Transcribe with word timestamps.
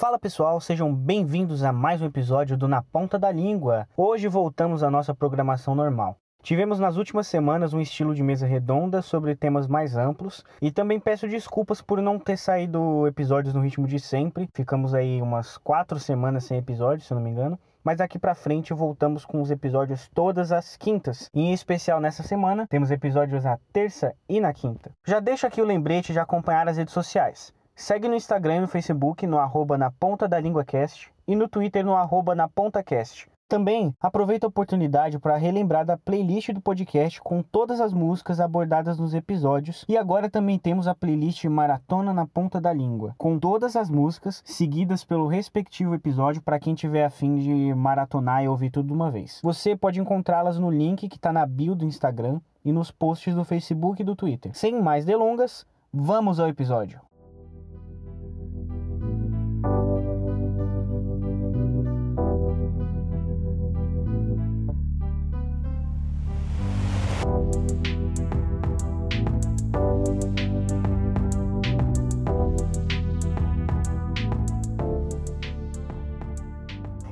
Fala 0.00 0.18
pessoal, 0.18 0.58
sejam 0.62 0.94
bem-vindos 0.94 1.62
a 1.62 1.74
mais 1.74 2.00
um 2.00 2.06
episódio 2.06 2.56
do 2.56 2.66
Na 2.66 2.82
Ponta 2.82 3.18
da 3.18 3.30
Língua. 3.30 3.86
Hoje 3.94 4.28
voltamos 4.28 4.82
à 4.82 4.90
nossa 4.90 5.14
programação 5.14 5.74
normal. 5.74 6.16
Tivemos 6.42 6.80
nas 6.80 6.96
últimas 6.96 7.26
semanas 7.26 7.74
um 7.74 7.82
estilo 7.82 8.14
de 8.14 8.22
mesa 8.22 8.46
redonda 8.46 9.02
sobre 9.02 9.36
temas 9.36 9.66
mais 9.66 9.98
amplos 9.98 10.42
e 10.62 10.70
também 10.72 10.98
peço 10.98 11.28
desculpas 11.28 11.82
por 11.82 12.00
não 12.00 12.18
ter 12.18 12.38
saído 12.38 13.06
episódios 13.06 13.52
no 13.52 13.60
ritmo 13.60 13.86
de 13.86 14.00
sempre. 14.00 14.48
Ficamos 14.54 14.94
aí 14.94 15.20
umas 15.20 15.58
quatro 15.58 16.00
semanas 16.00 16.44
sem 16.44 16.56
episódio, 16.56 17.04
se 17.04 17.12
eu 17.12 17.16
não 17.16 17.22
me 17.22 17.28
engano. 17.28 17.58
Mas 17.84 17.98
daqui 17.98 18.18
pra 18.18 18.34
frente 18.34 18.72
voltamos 18.72 19.26
com 19.26 19.42
os 19.42 19.50
episódios 19.50 20.08
todas 20.14 20.50
as 20.50 20.78
quintas. 20.78 21.28
E 21.34 21.42
em 21.42 21.52
especial 21.52 22.00
nessa 22.00 22.22
semana, 22.22 22.66
temos 22.66 22.90
episódios 22.90 23.44
na 23.44 23.58
terça 23.70 24.14
e 24.26 24.40
na 24.40 24.54
quinta. 24.54 24.92
Já 25.06 25.20
deixo 25.20 25.46
aqui 25.46 25.60
o 25.60 25.66
lembrete 25.66 26.14
de 26.14 26.18
acompanhar 26.18 26.66
as 26.66 26.78
redes 26.78 26.94
sociais. 26.94 27.52
Segue 27.80 28.08
no 28.08 28.14
Instagram 28.14 28.56
e 28.56 28.60
no 28.60 28.68
Facebook 28.68 29.26
no 29.26 29.38
arroba 29.38 29.78
na 29.78 29.90
ponta 29.90 30.28
da 30.28 30.38
língua 30.38 30.62
cast 30.62 31.10
e 31.26 31.34
no 31.34 31.48
Twitter 31.48 31.82
no 31.82 31.96
arroba 31.96 32.34
na 32.34 32.46
ponta 32.46 32.82
cast. 32.82 33.26
Também 33.48 33.94
aproveita 33.98 34.46
a 34.46 34.50
oportunidade 34.50 35.18
para 35.18 35.38
relembrar 35.38 35.86
da 35.86 35.96
playlist 35.96 36.50
do 36.50 36.60
podcast 36.60 37.22
com 37.22 37.42
todas 37.42 37.80
as 37.80 37.94
músicas 37.94 38.38
abordadas 38.38 38.98
nos 38.98 39.14
episódios. 39.14 39.86
E 39.88 39.96
agora 39.96 40.28
também 40.28 40.58
temos 40.58 40.86
a 40.86 40.94
playlist 40.94 41.42
Maratona 41.46 42.12
na 42.12 42.26
Ponta 42.26 42.60
da 42.60 42.70
Língua, 42.70 43.14
com 43.16 43.38
todas 43.38 43.74
as 43.74 43.88
músicas 43.88 44.42
seguidas 44.44 45.02
pelo 45.02 45.26
respectivo 45.26 45.94
episódio 45.94 46.42
para 46.42 46.60
quem 46.60 46.74
tiver 46.74 47.06
afim 47.06 47.36
de 47.36 47.74
maratonar 47.74 48.44
e 48.44 48.48
ouvir 48.48 48.70
tudo 48.70 48.88
de 48.88 48.92
uma 48.92 49.10
vez. 49.10 49.40
Você 49.42 49.74
pode 49.74 49.98
encontrá-las 49.98 50.58
no 50.58 50.70
link 50.70 51.08
que 51.08 51.16
está 51.16 51.32
na 51.32 51.46
bio 51.46 51.74
do 51.74 51.86
Instagram 51.86 52.42
e 52.62 52.72
nos 52.72 52.90
posts 52.90 53.34
do 53.34 53.42
Facebook 53.42 54.02
e 54.02 54.04
do 54.04 54.14
Twitter. 54.14 54.54
Sem 54.54 54.82
mais 54.82 55.06
delongas, 55.06 55.66
vamos 55.90 56.38
ao 56.38 56.46
episódio. 56.46 57.00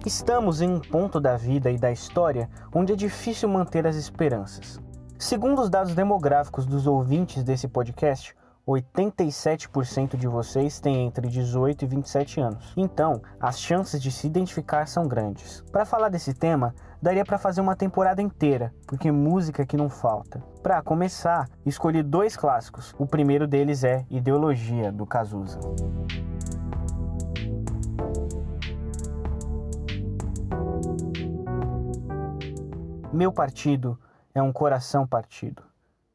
Estamos 0.08 0.62
em 0.62 0.70
um 0.70 0.80
ponto 0.80 1.20
da 1.20 1.36
vida 1.36 1.70
e 1.70 1.76
da 1.76 1.92
história 1.92 2.48
onde 2.74 2.94
é 2.94 2.96
difícil 2.96 3.46
manter 3.46 3.86
as 3.86 3.94
esperanças. 3.94 4.80
Segundo 5.18 5.60
os 5.60 5.68
dados 5.68 5.94
demográficos 5.94 6.64
dos 6.64 6.86
ouvintes 6.86 7.44
desse 7.44 7.68
podcast, 7.68 8.34
87% 8.66 10.16
de 10.16 10.26
vocês 10.26 10.80
têm 10.80 11.04
entre 11.04 11.28
18 11.28 11.84
e 11.84 11.88
27 11.88 12.40
anos. 12.40 12.72
Então, 12.74 13.20
as 13.38 13.60
chances 13.60 14.00
de 14.00 14.10
se 14.10 14.26
identificar 14.26 14.88
são 14.88 15.06
grandes. 15.06 15.62
Para 15.70 15.84
falar 15.84 16.08
desse 16.08 16.32
tema, 16.32 16.74
daria 17.02 17.22
para 17.22 17.36
fazer 17.36 17.60
uma 17.60 17.76
temporada 17.76 18.22
inteira, 18.22 18.72
porque 18.86 19.12
música 19.12 19.66
que 19.66 19.76
não 19.76 19.90
falta. 19.90 20.42
Para 20.62 20.80
começar, 20.80 21.46
escolhi 21.66 22.02
dois 22.02 22.34
clássicos. 22.34 22.94
O 22.98 23.04
primeiro 23.06 23.46
deles 23.46 23.84
é 23.84 24.06
Ideologia 24.08 24.90
do 24.90 25.04
Cazuza. 25.04 25.60
Meu 33.18 33.32
partido 33.32 33.98
é 34.32 34.40
um 34.40 34.52
coração 34.52 35.04
partido, 35.04 35.64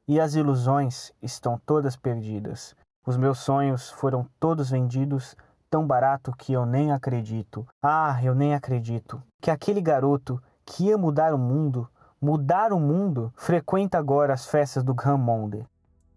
e 0.08 0.22
as 0.22 0.36
ilusões 0.36 1.12
estão 1.22 1.60
todas 1.66 1.98
perdidas. 1.98 2.74
Os 3.06 3.18
meus 3.18 3.40
sonhos 3.40 3.90
foram 3.90 4.26
todos 4.40 4.70
vendidos, 4.70 5.36
tão 5.70 5.86
barato 5.86 6.32
que 6.38 6.54
eu 6.54 6.66
nem 6.66 6.94
acredito. 6.94 7.68
Ah, 7.84 8.18
eu 8.24 8.34
nem 8.34 8.56
acredito 8.56 9.22
que 9.42 9.52
aquele 9.52 9.82
garoto 9.82 10.42
que 10.66 10.86
ia 10.86 10.98
mudar 10.98 11.34
o 11.34 11.38
mundo, 11.38 11.90
mudar 12.22 12.72
o 12.72 12.80
mundo, 12.80 13.34
frequenta 13.36 13.98
agora 13.98 14.34
as 14.34 14.46
festas 14.46 14.82
do 14.82 14.94
Grand 14.94 15.18
Monde. 15.18 15.68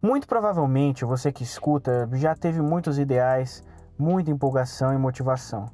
Muito 0.01 0.29
provavelmente 0.29 1.05
você 1.05 1.33
que 1.33 1.43
escuta 1.43 2.09
já 2.13 2.33
teve 2.37 2.63
muitos 2.63 2.97
ideais, 2.97 3.61
muita 3.99 4.31
empolgação 4.31 4.95
e 4.95 4.97
motivação. 4.97 5.67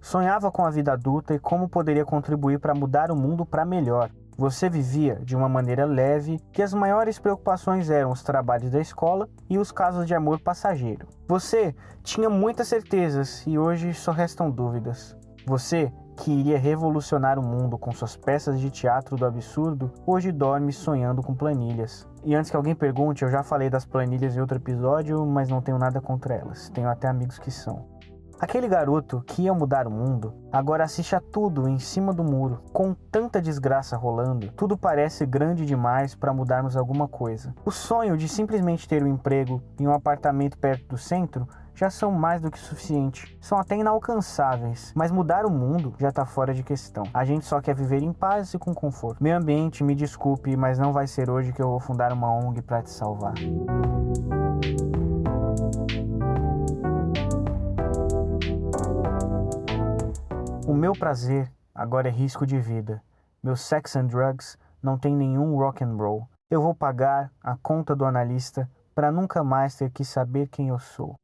Sonhava 0.00 0.52
com 0.52 0.64
a 0.64 0.70
vida 0.70 0.92
adulta 0.92 1.34
e 1.34 1.40
como 1.40 1.68
poderia 1.68 2.04
contribuir 2.04 2.60
para 2.60 2.76
mudar 2.76 3.10
o 3.10 3.16
mundo 3.16 3.44
para 3.44 3.64
melhor. 3.64 4.08
Você 4.38 4.68
vivia 4.68 5.18
de 5.24 5.34
uma 5.34 5.48
maneira 5.48 5.86
leve, 5.86 6.38
que 6.52 6.62
as 6.62 6.74
maiores 6.74 7.18
preocupações 7.18 7.88
eram 7.88 8.10
os 8.10 8.22
trabalhos 8.22 8.70
da 8.70 8.78
escola 8.78 9.30
e 9.48 9.56
os 9.56 9.72
casos 9.72 10.06
de 10.06 10.14
amor 10.14 10.40
passageiro. 10.40 11.06
Você 11.26 11.74
tinha 12.02 12.28
muitas 12.28 12.68
certezas 12.68 13.42
e 13.46 13.58
hoje 13.58 13.94
só 13.94 14.12
restam 14.12 14.50
dúvidas. 14.50 15.16
Você, 15.46 15.90
que 16.18 16.30
iria 16.30 16.58
revolucionar 16.58 17.38
o 17.38 17.42
mundo 17.42 17.78
com 17.78 17.92
suas 17.92 18.14
peças 18.14 18.60
de 18.60 18.68
teatro 18.68 19.16
do 19.16 19.24
absurdo, 19.24 19.90
hoje 20.06 20.30
dorme 20.30 20.70
sonhando 20.70 21.22
com 21.22 21.34
planilhas. 21.34 22.06
E 22.22 22.34
antes 22.34 22.50
que 22.50 22.56
alguém 22.58 22.74
pergunte, 22.74 23.22
eu 23.22 23.30
já 23.30 23.42
falei 23.42 23.70
das 23.70 23.86
planilhas 23.86 24.36
em 24.36 24.40
outro 24.40 24.58
episódio, 24.58 25.24
mas 25.24 25.48
não 25.48 25.62
tenho 25.62 25.78
nada 25.78 25.98
contra 25.98 26.34
elas. 26.34 26.68
Tenho 26.70 26.90
até 26.90 27.08
amigos 27.08 27.38
que 27.38 27.50
são. 27.50 27.95
Aquele 28.38 28.68
garoto 28.68 29.22
que 29.26 29.42
ia 29.42 29.54
mudar 29.54 29.86
o 29.86 29.90
mundo 29.90 30.34
agora 30.52 30.84
assiste 30.84 31.16
a 31.16 31.20
tudo 31.20 31.66
em 31.66 31.78
cima 31.78 32.12
do 32.12 32.22
muro. 32.22 32.60
Com 32.70 32.92
tanta 32.92 33.40
desgraça 33.40 33.96
rolando, 33.96 34.52
tudo 34.52 34.76
parece 34.76 35.24
grande 35.24 35.64
demais 35.64 36.14
para 36.14 36.34
mudarmos 36.34 36.76
alguma 36.76 37.08
coisa. 37.08 37.54
O 37.64 37.70
sonho 37.70 38.14
de 38.14 38.28
simplesmente 38.28 38.86
ter 38.86 39.02
um 39.02 39.06
emprego 39.06 39.62
em 39.80 39.86
um 39.86 39.94
apartamento 39.94 40.58
perto 40.58 40.86
do 40.86 40.98
centro 40.98 41.48
já 41.74 41.88
são 41.88 42.10
mais 42.10 42.42
do 42.42 42.50
que 42.50 42.58
suficiente. 42.58 43.38
São 43.40 43.58
até 43.58 43.76
inalcançáveis, 43.76 44.92
mas 44.94 45.10
mudar 45.10 45.46
o 45.46 45.50
mundo 45.50 45.94
já 45.98 46.10
está 46.10 46.26
fora 46.26 46.52
de 46.52 46.62
questão. 46.62 47.04
A 47.14 47.24
gente 47.24 47.46
só 47.46 47.60
quer 47.60 47.74
viver 47.74 48.02
em 48.02 48.12
paz 48.12 48.52
e 48.52 48.58
com 48.58 48.74
conforto. 48.74 49.22
Meio 49.22 49.36
ambiente, 49.36 49.82
me 49.82 49.94
desculpe, 49.94 50.56
mas 50.56 50.78
não 50.78 50.92
vai 50.92 51.06
ser 51.06 51.30
hoje 51.30 51.52
que 51.52 51.62
eu 51.62 51.68
vou 51.68 51.80
fundar 51.80 52.12
uma 52.12 52.30
ONG 52.30 52.60
para 52.60 52.82
te 52.82 52.90
salvar. 52.90 53.34
Meu 60.76 60.92
prazer 60.92 61.50
agora 61.74 62.08
é 62.08 62.10
risco 62.10 62.46
de 62.46 62.60
vida. 62.60 63.02
Meu 63.42 63.56
sex 63.56 63.96
and 63.96 64.06
drugs 64.06 64.58
não 64.82 64.98
tem 64.98 65.16
nenhum 65.16 65.56
rock 65.56 65.82
and 65.82 65.96
roll. 65.96 66.28
Eu 66.50 66.60
vou 66.60 66.74
pagar 66.74 67.32
a 67.42 67.56
conta 67.56 67.96
do 67.96 68.04
analista 68.04 68.70
para 68.94 69.10
nunca 69.10 69.42
mais 69.42 69.74
ter 69.74 69.90
que 69.90 70.04
saber 70.04 70.48
quem 70.48 70.68
eu 70.68 70.78
sou. 70.78 71.16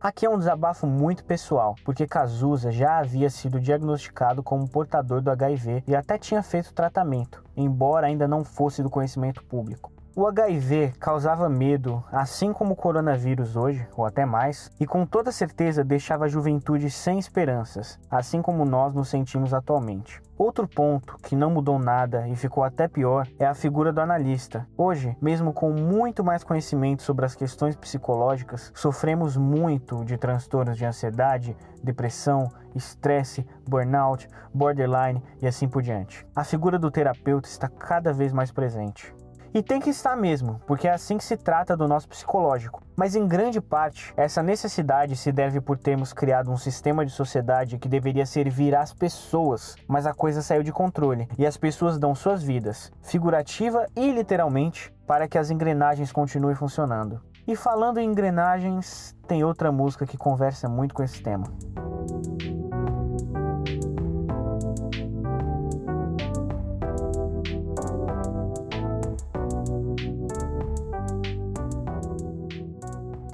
Aqui 0.00 0.24
é 0.24 0.30
um 0.30 0.38
desabafo 0.38 0.86
muito 0.86 1.24
pessoal, 1.24 1.74
porque 1.84 2.06
Cazuza 2.06 2.70
já 2.70 2.98
havia 2.98 3.28
sido 3.28 3.60
diagnosticado 3.60 4.42
como 4.42 4.68
portador 4.68 5.20
do 5.20 5.30
HIV 5.30 5.84
e 5.86 5.94
até 5.94 6.18
tinha 6.18 6.42
feito 6.42 6.74
tratamento, 6.74 7.44
embora 7.56 8.06
ainda 8.06 8.26
não 8.26 8.44
fosse 8.44 8.82
do 8.82 8.90
conhecimento 8.90 9.44
público. 9.44 9.92
O 10.18 10.26
HIV 10.26 10.94
causava 10.98 11.46
medo, 11.46 12.02
assim 12.10 12.50
como 12.50 12.72
o 12.72 12.76
coronavírus 12.76 13.54
hoje, 13.54 13.86
ou 13.94 14.06
até 14.06 14.24
mais, 14.24 14.70
e 14.80 14.86
com 14.86 15.04
toda 15.04 15.30
certeza 15.30 15.84
deixava 15.84 16.24
a 16.24 16.28
juventude 16.28 16.88
sem 16.88 17.18
esperanças, 17.18 17.98
assim 18.10 18.40
como 18.40 18.64
nós 18.64 18.94
nos 18.94 19.10
sentimos 19.10 19.52
atualmente. 19.52 20.22
Outro 20.38 20.66
ponto 20.66 21.18
que 21.22 21.36
não 21.36 21.50
mudou 21.50 21.78
nada 21.78 22.26
e 22.28 22.34
ficou 22.34 22.64
até 22.64 22.88
pior 22.88 23.28
é 23.38 23.44
a 23.44 23.54
figura 23.54 23.92
do 23.92 24.00
analista. 24.00 24.66
Hoje, 24.74 25.14
mesmo 25.20 25.52
com 25.52 25.70
muito 25.70 26.24
mais 26.24 26.42
conhecimento 26.42 27.02
sobre 27.02 27.26
as 27.26 27.34
questões 27.34 27.76
psicológicas, 27.76 28.72
sofremos 28.74 29.36
muito 29.36 30.02
de 30.02 30.16
transtornos 30.16 30.78
de 30.78 30.86
ansiedade, 30.86 31.54
depressão, 31.82 32.50
estresse, 32.74 33.46
burnout, 33.68 34.28
borderline 34.52 35.22
e 35.42 35.46
assim 35.46 35.68
por 35.68 35.82
diante. 35.82 36.26
A 36.34 36.42
figura 36.42 36.78
do 36.78 36.90
terapeuta 36.90 37.48
está 37.48 37.68
cada 37.68 38.14
vez 38.14 38.32
mais 38.32 38.50
presente. 38.50 39.14
E 39.56 39.62
tem 39.62 39.80
que 39.80 39.88
estar 39.88 40.14
mesmo, 40.14 40.60
porque 40.66 40.86
é 40.86 40.92
assim 40.92 41.16
que 41.16 41.24
se 41.24 41.34
trata 41.34 41.74
do 41.74 41.88
nosso 41.88 42.06
psicológico. 42.06 42.82
Mas 42.94 43.16
em 43.16 43.26
grande 43.26 43.58
parte, 43.58 44.12
essa 44.14 44.42
necessidade 44.42 45.16
se 45.16 45.32
deve 45.32 45.62
por 45.62 45.78
termos 45.78 46.12
criado 46.12 46.50
um 46.50 46.58
sistema 46.58 47.06
de 47.06 47.10
sociedade 47.10 47.78
que 47.78 47.88
deveria 47.88 48.26
servir 48.26 48.76
às 48.76 48.92
pessoas, 48.92 49.74
mas 49.88 50.06
a 50.06 50.12
coisa 50.12 50.42
saiu 50.42 50.62
de 50.62 50.72
controle 50.72 51.26
e 51.38 51.46
as 51.46 51.56
pessoas 51.56 51.98
dão 51.98 52.14
suas 52.14 52.42
vidas, 52.42 52.92
figurativa 53.00 53.86
e 53.96 54.12
literalmente, 54.12 54.92
para 55.06 55.26
que 55.26 55.38
as 55.38 55.50
engrenagens 55.50 56.12
continuem 56.12 56.54
funcionando. 56.54 57.22
E 57.48 57.56
falando 57.56 57.96
em 57.96 58.10
engrenagens, 58.10 59.16
tem 59.26 59.42
outra 59.42 59.72
música 59.72 60.04
que 60.04 60.18
conversa 60.18 60.68
muito 60.68 60.94
com 60.94 61.02
esse 61.02 61.22
tema. 61.22 61.46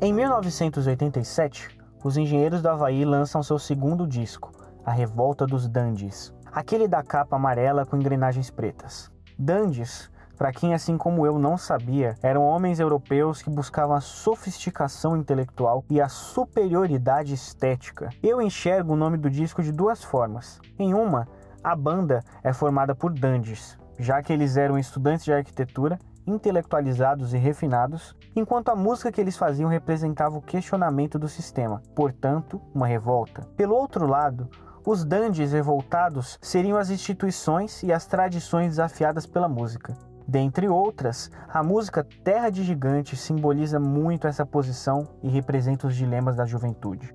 Em 0.04 0.12
1987, 0.12 1.78
os 2.02 2.16
engenheiros 2.16 2.60
do 2.60 2.68
Havaí 2.68 3.04
lançam 3.04 3.40
seu 3.40 3.56
segundo 3.56 4.04
disco, 4.04 4.50
A 4.84 4.90
Revolta 4.90 5.46
dos 5.46 5.68
Dandies, 5.68 6.34
aquele 6.50 6.88
da 6.88 7.04
capa 7.04 7.36
amarela 7.36 7.86
com 7.86 7.96
engrenagens 7.96 8.50
pretas. 8.50 9.12
Dandies 9.38 10.10
para 10.36 10.50
quem, 10.50 10.74
assim 10.74 10.98
como 10.98 11.24
eu, 11.24 11.38
não 11.38 11.56
sabia, 11.56 12.16
eram 12.20 12.42
homens 12.42 12.80
europeus 12.80 13.42
que 13.42 13.48
buscavam 13.48 13.94
a 13.94 14.00
sofisticação 14.00 15.16
intelectual 15.16 15.84
e 15.88 16.00
a 16.00 16.08
superioridade 16.08 17.32
estética. 17.32 18.08
Eu 18.20 18.42
enxergo 18.42 18.94
o 18.94 18.96
nome 18.96 19.16
do 19.16 19.30
disco 19.30 19.62
de 19.62 19.70
duas 19.70 20.02
formas. 20.02 20.58
Em 20.80 20.94
uma, 20.94 21.28
a 21.62 21.76
banda 21.76 22.24
é 22.42 22.52
formada 22.52 22.92
por 22.92 23.12
dandies, 23.12 23.78
já 24.00 24.20
que 24.20 24.32
eles 24.32 24.56
eram 24.56 24.76
estudantes 24.76 25.24
de 25.24 25.32
arquitetura 25.32 25.96
intelectualizados 26.26 27.34
e 27.34 27.38
refinados, 27.38 28.16
enquanto 28.34 28.70
a 28.70 28.76
música 28.76 29.10
que 29.10 29.20
eles 29.20 29.36
faziam 29.36 29.68
representava 29.68 30.36
o 30.36 30.42
questionamento 30.42 31.18
do 31.18 31.28
sistema, 31.28 31.82
portanto, 31.94 32.60
uma 32.74 32.86
revolta. 32.86 33.42
Pelo 33.56 33.74
outro 33.74 34.06
lado, 34.06 34.48
os 34.86 35.04
dandies 35.04 35.52
revoltados 35.52 36.38
seriam 36.42 36.76
as 36.76 36.90
instituições 36.90 37.82
e 37.82 37.92
as 37.92 38.06
tradições 38.06 38.70
desafiadas 38.70 39.26
pela 39.26 39.48
música. 39.48 39.96
Dentre 40.26 40.68
outras, 40.68 41.30
a 41.48 41.62
música 41.62 42.06
Terra 42.24 42.50
de 42.50 42.64
Gigantes 42.64 43.20
simboliza 43.20 43.78
muito 43.78 44.26
essa 44.26 44.46
posição 44.46 45.08
e 45.22 45.28
representa 45.28 45.86
os 45.86 45.94
dilemas 45.94 46.36
da 46.36 46.46
juventude. 46.46 47.12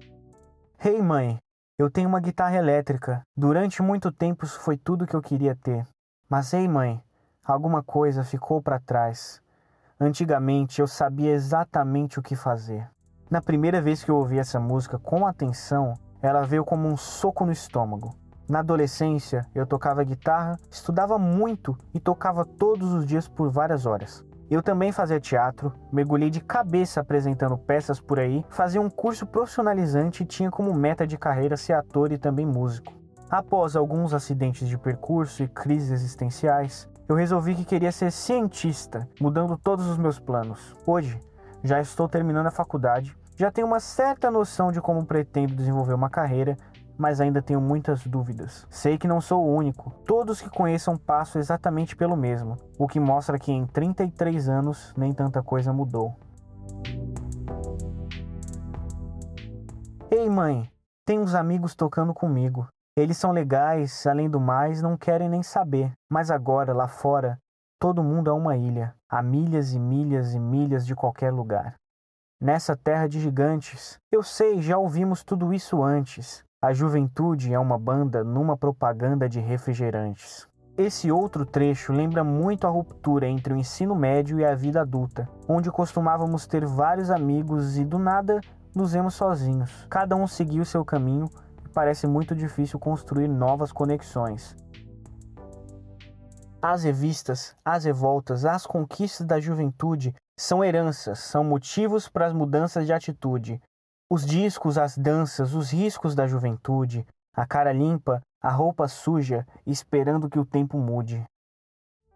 Hey 0.84 1.02
mãe, 1.02 1.38
eu 1.80 1.90
tenho 1.90 2.10
uma 2.10 2.20
guitarra 2.20 2.58
elétrica. 2.58 3.22
Durante 3.36 3.82
muito 3.82 4.12
tempo 4.12 4.46
isso 4.46 4.60
foi 4.60 4.78
tudo 4.78 5.08
que 5.08 5.16
eu 5.16 5.22
queria 5.22 5.56
ter. 5.56 5.86
Mas 6.30 6.54
ei 6.54 6.68
mãe, 6.68 7.02
Alguma 7.48 7.82
coisa 7.82 8.26
ficou 8.26 8.62
para 8.62 8.78
trás. 8.78 9.42
Antigamente 9.98 10.82
eu 10.82 10.86
sabia 10.86 11.32
exatamente 11.32 12.20
o 12.20 12.22
que 12.22 12.36
fazer. 12.36 12.86
Na 13.32 13.42
primeira 13.42 13.82
vez 13.82 14.04
que 14.04 14.12
eu 14.12 14.18
ouvi 14.18 14.38
essa 14.38 14.60
música 14.60 15.00
com 15.00 15.26
atenção, 15.26 15.94
ela 16.22 16.42
veio 16.42 16.66
como 16.66 16.90
um 16.90 16.98
soco 16.98 17.46
no 17.46 17.54
estômago. 17.54 18.14
Na 18.50 18.60
adolescência, 18.60 19.46
eu 19.56 19.66
tocava 19.66 20.04
guitarra, 20.04 20.60
estudava 20.70 21.18
muito 21.18 21.78
e 21.94 22.02
tocava 22.02 22.44
todos 22.44 22.92
os 22.92 23.06
dias 23.06 23.30
por 23.30 23.50
várias 23.50 23.86
horas. 23.86 24.26
Eu 24.52 24.62
também 24.62 24.92
fazia 24.92 25.18
teatro, 25.18 25.72
mergulhei 25.90 26.30
de 26.30 26.42
cabeça 26.42 27.00
apresentando 27.00 27.58
peças 27.58 28.02
por 28.02 28.20
aí, 28.20 28.46
fazia 28.50 28.82
um 28.82 28.90
curso 28.90 29.26
profissionalizante 29.26 30.24
e 30.24 30.26
tinha 30.26 30.52
como 30.52 30.74
meta 30.74 31.08
de 31.08 31.18
carreira 31.18 31.56
ser 31.56 31.74
ator 31.74 32.12
e 32.12 32.18
também 32.18 32.46
músico. 32.46 32.92
Após 33.30 33.78
alguns 33.78 34.14
acidentes 34.14 34.68
de 34.68 34.78
percurso 34.78 35.44
e 35.44 35.48
crises 35.48 35.92
existenciais, 35.92 36.90
eu 37.08 37.16
resolvi 37.16 37.56
que 37.56 37.64
queria 37.64 37.92
ser 37.92 38.12
cientista, 38.12 39.08
mudando 39.20 39.58
todos 39.58 39.86
os 39.88 39.98
meus 39.98 40.20
planos. 40.20 40.76
Hoje, 40.86 41.20
já 41.64 41.80
estou 41.80 42.08
terminando 42.10 42.48
a 42.48 42.52
faculdade, 42.52 43.16
já 43.36 43.50
tenho 43.50 43.68
uma 43.68 43.80
certa 43.80 44.30
noção 44.30 44.72
de 44.72 44.82
como 44.82 45.06
pretendo 45.06 45.56
desenvolver 45.56 45.94
uma 45.94 46.10
carreira, 46.10 46.58
mas 46.98 47.22
ainda 47.22 47.42
tenho 47.42 47.62
muitas 47.62 48.06
dúvidas. 48.06 48.68
Sei 48.70 48.98
que 48.98 49.08
não 49.08 49.22
sou 49.22 49.46
o 49.46 49.56
único, 49.56 49.92
todos 50.06 50.42
que 50.42 50.50
conheçam 50.50 50.98
passam 50.98 51.40
exatamente 51.40 51.96
pelo 51.96 52.18
mesmo, 52.18 52.58
o 52.78 52.88
que 52.88 53.00
mostra 53.00 53.40
que 53.40 53.52
em 53.52 53.66
33 53.66 54.50
anos 54.50 54.94
nem 54.98 55.14
tanta 55.14 55.42
coisa 55.42 55.72
mudou. 55.72 56.16
Ei, 60.12 60.30
mãe, 60.30 60.70
tem 61.06 61.20
uns 61.20 61.36
amigos 61.36 61.74
tocando 61.76 62.14
comigo. 62.14 62.68
Eles 62.98 63.16
são 63.16 63.32
legais, 63.32 64.08
além 64.08 64.28
do 64.28 64.40
mais, 64.40 64.82
não 64.82 64.98
querem 64.98 65.30
nem 65.30 65.44
saber. 65.44 65.92
Mas 66.10 66.32
agora, 66.32 66.74
lá 66.74 66.88
fora, 66.88 67.38
todo 67.80 68.04
mundo 68.04 68.28
é 68.28 68.34
uma 68.34 68.58
ilha, 68.58 68.96
a 69.08 69.22
milhas 69.22 69.72
e 69.72 69.80
milhas 69.80 70.34
e 70.34 70.40
milhas 70.40 70.84
de 70.84 70.96
qualquer 70.96 71.32
lugar. 71.32 71.76
Nessa 72.42 72.76
terra 72.76 73.08
de 73.08 73.20
gigantes, 73.20 74.00
eu 74.12 74.24
sei, 74.24 74.64
já 74.64 74.80
ouvimos 74.80 75.24
tudo 75.24 75.54
isso 75.54 75.84
antes. 75.84 76.44
A 76.60 76.74
juventude 76.74 77.54
é 77.54 77.60
uma 77.60 77.78
banda 77.78 78.24
numa 78.24 78.58
propaganda 78.58 79.30
de 79.30 79.40
refrigerantes. 79.40 80.48
Esse 80.76 81.12
outro 81.12 81.46
trecho 81.46 81.94
lembra 81.94 82.24
muito 82.24 82.66
a 82.66 82.70
ruptura 82.72 83.28
entre 83.28 83.54
o 83.54 83.58
ensino 83.58 83.96
médio 83.96 84.40
e 84.40 84.46
a 84.46 84.56
vida 84.56 84.82
adulta, 84.82 85.30
onde 85.48 85.70
costumávamos 85.70 86.48
ter 86.48 86.66
vários 86.66 87.12
amigos 87.12 87.78
e 87.78 87.86
do 87.86 88.00
nada 88.00 88.42
nos 88.76 88.94
vemos 88.94 89.14
sozinhos. 89.14 89.86
Cada 89.88 90.16
um 90.16 90.26
seguiu 90.26 90.66
seu 90.66 90.84
caminho 90.84 91.30
parece 91.78 92.08
muito 92.08 92.36
difícil 92.36 92.80
construir 92.80 93.28
novas 93.28 93.72
conexões. 93.72 94.56
As 96.60 96.84
revistas, 96.84 97.56
as 97.64 97.84
revoltas, 97.84 98.46
as 98.46 98.66
conquistas 98.66 99.28
da 99.28 99.40
juventude 99.40 100.16
são 100.40 100.64
heranças, 100.64 101.20
são 101.20 101.44
motivos 101.44 102.10
para 102.10 102.26
as 102.26 102.34
mudanças 102.34 102.88
de 102.88 102.94
atitude. 102.94 103.62
Os 104.10 104.26
discos, 104.26 104.76
as 104.76 104.98
danças, 104.98 105.54
os 105.54 105.70
riscos 105.70 106.16
da 106.16 106.26
juventude, 106.26 107.06
a 107.36 107.46
cara 107.46 107.72
limpa, 107.72 108.24
a 108.42 108.50
roupa 108.50 108.88
suja, 108.88 109.46
esperando 109.64 110.28
que 110.32 110.40
o 110.40 110.46
tempo 110.46 110.80
mude. 110.80 111.24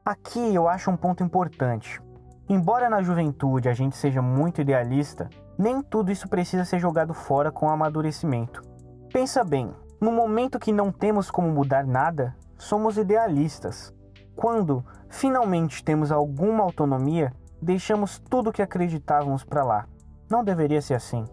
Aqui 0.04 0.56
eu 0.56 0.68
acho 0.68 0.90
um 0.90 0.98
ponto 0.98 1.24
importante. 1.24 2.02
Embora 2.50 2.90
na 2.90 3.04
juventude 3.04 3.70
a 3.70 3.74
gente 3.76 3.96
seja 3.96 4.24
muito 4.24 4.60
idealista, 4.60 5.30
nem 5.56 5.84
tudo 5.84 6.12
isso 6.12 6.28
precisa 6.28 6.66
ser 6.66 6.80
jogado 6.80 7.14
fora 7.14 7.52
com 7.52 7.68
o 7.68 7.70
amadurecimento. 7.70 8.71
Pensa 9.12 9.44
bem, 9.44 9.70
no 10.00 10.10
momento 10.10 10.58
que 10.58 10.72
não 10.72 10.90
temos 10.90 11.30
como 11.30 11.50
mudar 11.50 11.86
nada, 11.86 12.34
somos 12.58 12.98
idealistas. 12.98 13.94
Quando 14.38 14.86
finalmente 15.10 15.84
temos 15.84 16.14
alguma 16.14 16.64
autonomia, 16.64 17.34
deixamos 17.62 18.18
tudo 18.18 18.54
que 18.54 18.62
acreditávamos 18.62 19.44
para 19.44 19.66
lá. 19.66 19.86
Não 20.30 20.46
deveria 20.46 20.82
ser 20.82 20.94
assim. 20.94 21.26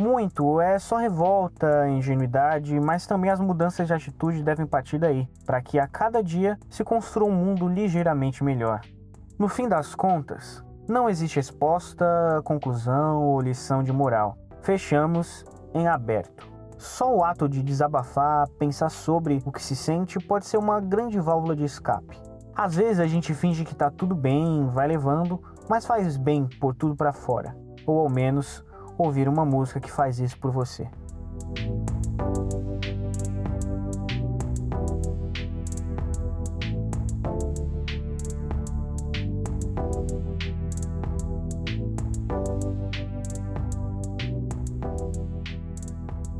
Muito 0.00 0.62
é 0.62 0.78
só 0.78 0.96
revolta, 0.96 1.86
ingenuidade, 1.90 2.80
mas 2.80 3.06
também 3.06 3.30
as 3.30 3.38
mudanças 3.38 3.86
de 3.86 3.92
atitude 3.92 4.42
devem 4.42 4.66
partir 4.66 4.98
daí, 4.98 5.28
para 5.44 5.60
que 5.60 5.78
a 5.78 5.86
cada 5.86 6.22
dia 6.22 6.58
se 6.70 6.82
construa 6.82 7.28
um 7.28 7.34
mundo 7.34 7.68
ligeiramente 7.68 8.42
melhor. 8.42 8.80
No 9.38 9.46
fim 9.46 9.68
das 9.68 9.94
contas, 9.94 10.64
não 10.88 11.06
existe 11.06 11.36
resposta, 11.36 12.06
conclusão 12.44 13.22
ou 13.22 13.42
lição 13.42 13.82
de 13.82 13.92
moral. 13.92 14.38
Fechamos 14.62 15.44
em 15.74 15.86
aberto. 15.86 16.55
Só 16.78 17.14
o 17.14 17.24
ato 17.24 17.48
de 17.48 17.62
desabafar, 17.62 18.48
pensar 18.58 18.90
sobre 18.90 19.42
o 19.44 19.52
que 19.52 19.62
se 19.62 19.74
sente, 19.74 20.18
pode 20.18 20.46
ser 20.46 20.58
uma 20.58 20.80
grande 20.80 21.18
válvula 21.18 21.56
de 21.56 21.64
escape. 21.64 22.20
Às 22.54 22.74
vezes 22.74 23.00
a 23.00 23.06
gente 23.06 23.34
finge 23.34 23.64
que 23.64 23.74
tá 23.74 23.90
tudo 23.90 24.14
bem, 24.14 24.66
vai 24.68 24.88
levando, 24.88 25.42
mas 25.68 25.86
faz 25.86 26.16
bem 26.16 26.46
por 26.60 26.74
tudo 26.74 26.94
para 26.94 27.12
fora, 27.12 27.56
ou 27.86 28.00
ao 28.00 28.08
menos 28.08 28.64
ouvir 28.98 29.28
uma 29.28 29.44
música 29.44 29.80
que 29.80 29.90
faz 29.90 30.18
isso 30.18 30.38
por 30.38 30.50
você. 30.50 30.88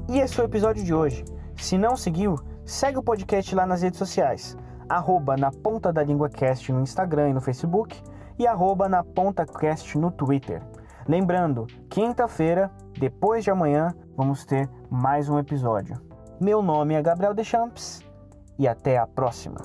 E 0.08 0.18
esse 0.18 0.34
foi 0.34 0.44
o 0.44 0.48
episódio 0.48 0.84
de 0.84 0.94
hoje. 0.94 1.24
Se 1.56 1.76
não 1.76 1.96
seguiu, 1.96 2.38
segue 2.64 2.98
o 2.98 3.02
podcast 3.02 3.54
lá 3.54 3.66
nas 3.66 3.82
redes 3.82 3.98
sociais. 3.98 4.56
Arroba 4.88 5.36
na 5.36 5.50
ponta 5.50 5.92
da 5.92 6.02
língua 6.02 6.28
cast 6.28 6.72
no 6.72 6.80
Instagram 6.80 7.30
e 7.30 7.34
no 7.34 7.40
Facebook 7.40 8.00
e 8.38 8.46
arroba 8.46 8.88
na 8.88 9.02
ponta 9.02 9.44
cast 9.44 9.98
no 9.98 10.10
Twitter. 10.10 10.62
Lembrando, 11.08 11.66
quinta-feira, 11.88 12.70
depois 12.98 13.42
de 13.42 13.50
amanhã, 13.50 13.94
vamos 14.16 14.44
ter 14.44 14.68
mais 14.90 15.28
um 15.28 15.38
episódio. 15.38 16.00
Meu 16.40 16.62
nome 16.62 16.94
é 16.94 17.02
Gabriel 17.02 17.34
Deschamps 17.34 18.00
e 18.58 18.68
até 18.68 18.98
a 18.98 19.06
próxima. 19.06 19.56